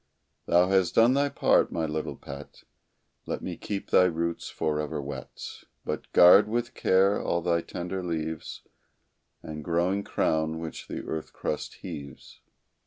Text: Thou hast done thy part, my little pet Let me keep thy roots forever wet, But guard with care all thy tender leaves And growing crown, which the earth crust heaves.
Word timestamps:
Thou 0.47 0.69
hast 0.69 0.95
done 0.95 1.13
thy 1.13 1.29
part, 1.29 1.71
my 1.71 1.85
little 1.85 2.15
pet 2.15 2.63
Let 3.27 3.43
me 3.43 3.55
keep 3.55 3.91
thy 3.91 4.05
roots 4.05 4.49
forever 4.49 4.99
wet, 4.99 5.63
But 5.85 6.11
guard 6.11 6.47
with 6.47 6.73
care 6.73 7.21
all 7.21 7.43
thy 7.43 7.61
tender 7.61 8.01
leaves 8.03 8.63
And 9.43 9.63
growing 9.63 10.03
crown, 10.03 10.57
which 10.57 10.87
the 10.87 11.03
earth 11.03 11.33
crust 11.33 11.75
heaves. 11.83 12.41